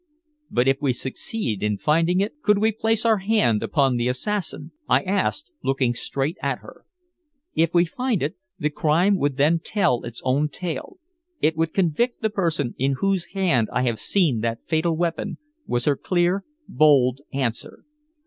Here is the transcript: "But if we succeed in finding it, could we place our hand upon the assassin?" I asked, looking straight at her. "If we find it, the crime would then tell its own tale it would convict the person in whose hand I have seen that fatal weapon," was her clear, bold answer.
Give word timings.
"But 0.49 0.67
if 0.67 0.77
we 0.81 0.93
succeed 0.93 1.61
in 1.61 1.77
finding 1.77 2.21
it, 2.21 2.41
could 2.41 2.57
we 2.57 2.71
place 2.71 3.05
our 3.05 3.17
hand 3.19 3.61
upon 3.61 3.97
the 3.97 4.07
assassin?" 4.07 4.71
I 4.89 5.03
asked, 5.03 5.51
looking 5.63 5.93
straight 5.93 6.37
at 6.41 6.57
her. 6.61 6.85
"If 7.53 7.75
we 7.75 7.85
find 7.85 8.23
it, 8.23 8.35
the 8.57 8.71
crime 8.71 9.15
would 9.19 9.37
then 9.37 9.59
tell 9.59 10.03
its 10.03 10.19
own 10.25 10.49
tale 10.49 10.97
it 11.39 11.55
would 11.55 11.75
convict 11.75 12.23
the 12.23 12.31
person 12.31 12.73
in 12.79 12.93
whose 12.93 13.33
hand 13.33 13.69
I 13.71 13.83
have 13.83 13.99
seen 13.99 14.39
that 14.39 14.67
fatal 14.67 14.97
weapon," 14.97 15.37
was 15.67 15.85
her 15.85 15.95
clear, 15.97 16.45
bold 16.67 17.21
answer. 17.31 17.83